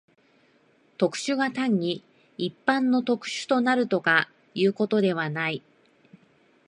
[0.97, 2.03] 特殊が単に
[2.35, 5.61] 一般の特殊となるとかいうことではない。